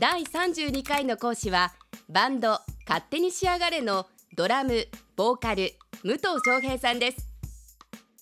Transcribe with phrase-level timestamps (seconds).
[0.00, 1.72] 第32回の講師は
[2.08, 5.74] バンド「勝手に仕上がれ」のドラムボーカル
[6.04, 7.26] 武藤翔平さんです。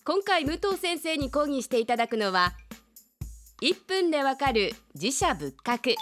[0.02, 2.54] 今回武藤先生に講義していただくのは
[3.60, 5.96] 1分でわかる自社仏閣。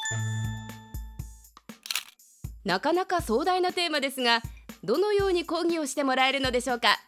[2.65, 4.43] なかなか壮大なテーマですが
[4.85, 7.01] どのように講義をしてもらえるのでしょうか。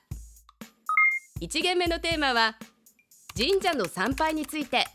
[1.40, 2.56] 1限目のテーマは
[3.36, 4.88] 神社の参拝について。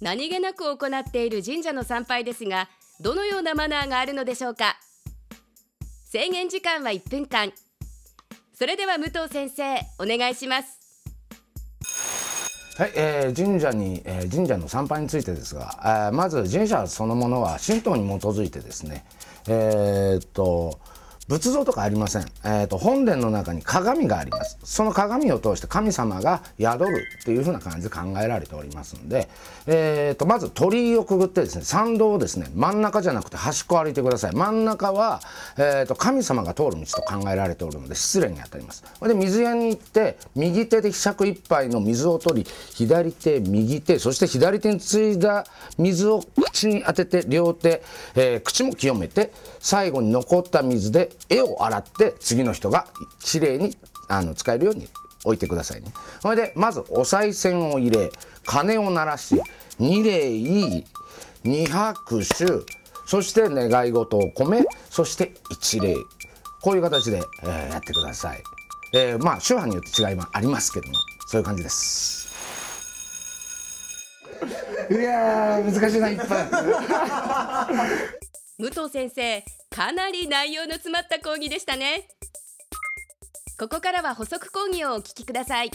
[0.00, 2.68] 何気なく行っている神社の参拝ですが
[3.00, 4.76] どのようなマナーがあるのでしょうか？
[6.04, 7.52] 制限時間は1分間。
[8.58, 10.78] それでは武藤先生お願いします。
[12.78, 19.06] はい、えー、神社に、えー、神社の参拝についてですが、えー、まず神社そのものは神道に基づいてですね
[19.48, 20.78] えー、っと
[21.28, 24.58] 仏像とかありません、えーと、本殿の中に鏡があります。
[24.62, 29.28] その鏡を通して神様が宿るっていう風な感じで考えられておりますんで、
[29.66, 34.36] えーと、まず鳥居をくぐってですね参道をですね真ん中じゃなくて端っこを歩いてください。
[34.36, 35.20] 真ん中は、
[35.56, 38.84] えーと、神様が通る道と考えられておるので失礼にあたります。
[39.02, 45.44] で水屋に行って右手でひしゃく一杯の水を取り左手右手そして左手についだ
[45.76, 47.82] 水を口に当てて両手、
[48.14, 52.86] えー、口も清めて最後に残った水で絵を洗って次の人が
[53.20, 53.76] きれいに
[54.08, 54.88] あの使えるように
[55.24, 55.92] 置いてくださいね。
[56.20, 58.10] それでまずお賽銭を入れ
[58.44, 59.40] 鐘を鳴らし
[59.78, 60.30] 二礼
[61.42, 62.46] 二拍手
[63.06, 65.96] そして願い事を込めそして一礼
[66.60, 68.42] こういう形で、えー、やってください。
[68.94, 70.94] えー、まあ宗派によって違いはありますけども
[71.26, 72.26] そういう感じです。
[74.90, 76.26] いや難しいな一分。
[78.58, 79.44] 武藤先生
[79.76, 82.08] かなり内容の詰まった講義でしたね。
[83.60, 85.70] ここからは補足講義をお聞きください。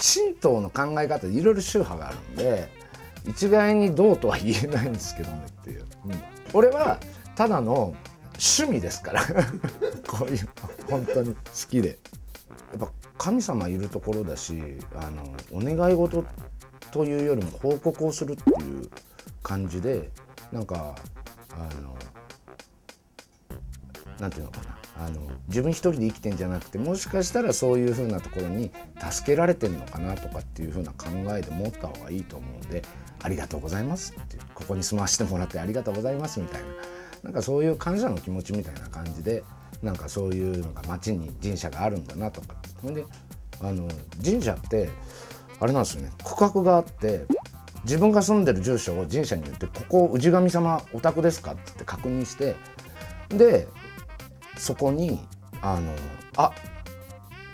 [0.00, 2.68] 神道の考え方いろいろ宗派があるんで
[3.26, 7.00] 一概にどうとは言えないんですけどねっていう、うん、俺は
[7.34, 7.96] ただの
[8.34, 9.24] 趣味ですから。
[10.06, 10.50] こういうの
[10.88, 11.98] 本当に好きで。
[12.70, 16.24] やっぱ神様いるところだしあのお願い事
[16.92, 18.88] というよりも報告をするっていう
[19.42, 20.10] 感じで
[20.52, 20.94] なんか
[21.50, 21.96] あの
[24.20, 24.76] なんていうのかな。
[24.98, 28.70] あの自分一人で生きてんじゃなくてもしかしたらそういうふうなところに
[29.10, 32.82] 助けられてるのかなとかっていうふうな考えで持った方がいいと思うんで
[33.22, 36.66] 「ありがとうございます」ってここに住まわしてもらってありがとうございますみたいな。
[37.24, 39.42] なんかそういう感謝の気持ちみたいな感じで
[39.82, 42.56] なんかそういうのが町に神社があるんだなとか。
[42.80, 43.04] ほんで
[43.60, 43.88] あの
[44.24, 44.88] 神社って
[45.60, 46.10] あれなんですよね。
[46.24, 47.26] 区画があって
[47.84, 52.56] 自分が住んでる住所を神社に言って「ここ氏神様お宅ですか?」って確認して
[53.28, 53.68] で
[54.56, 55.20] そこに
[55.62, 55.92] あの
[56.36, 56.52] あ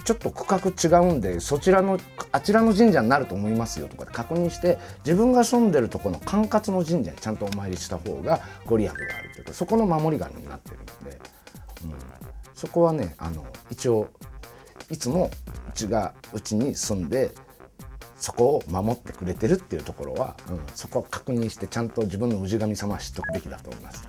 [0.05, 1.99] ちょっと区画違うんでそちらの
[2.33, 11.19] あちらの神社になると思いますよとかで確認して自分が住んでるとこの管轄の神社にちゃんとお参りした方がご利益があるというかそこの守り神になってるので、
[11.85, 11.95] うん、
[12.55, 14.09] そこはねあの一応
[14.91, 15.31] いつも
[15.69, 17.33] うちがうちに住んで
[18.17, 24.07] そこを守ってくれてるっていうところは、うん、そこを確認してちゃんと自分の氏神様は知っておくべきだと思います。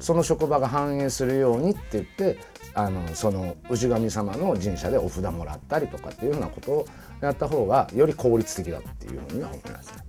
[0.00, 2.38] その職場が反映するようにって言って
[2.74, 6.86] あのその氏神様の神社でお札もらったりとかっていうふうなことを
[7.20, 10.04] やった方がより効率的だっていうふうには思いますね。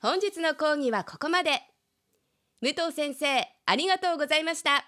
[0.00, 1.62] 本日の講義はここまで。
[2.62, 4.86] 武藤先生ありがとうございました。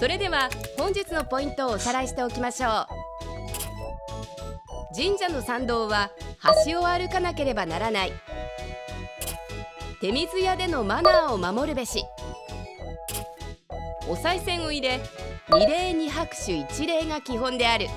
[0.00, 2.86] それでは本日のポイントをおさらいしておきましょう。
[4.94, 6.10] 神社の参道は
[6.66, 8.12] 橋を歩かなければならない。
[10.00, 12.04] 手水屋でのマナーを守るべし。
[14.08, 15.00] お賽銭を入れ
[15.50, 17.88] 二礼二拍手一礼が基本である。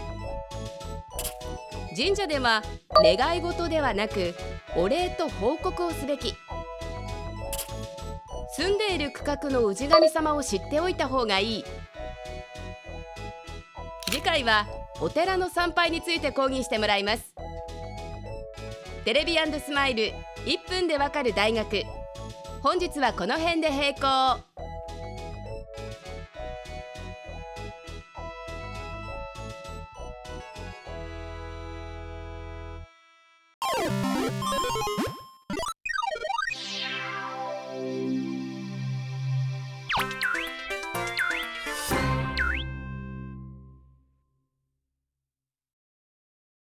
[1.95, 2.63] 神社では
[3.03, 4.33] 願い事ではなく
[4.75, 6.33] お礼と報告をすべき。
[8.55, 11.65] 住んでいる区画の氏神様を知っておいた方がいい。
[14.09, 14.65] 次回は
[14.99, 17.30] お寺の参拝について講義してもらいます。
[19.03, 20.13] テレビスマイル
[20.45, 21.83] 1分でわかる大学。
[22.61, 24.50] 本日はこの辺で閉校。